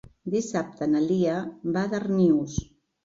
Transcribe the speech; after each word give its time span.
Dissabte 0.35 0.87
na 0.95 1.03
Lia 1.05 1.35
va 1.77 1.83
a 1.85 1.93
Darnius. 1.93 2.57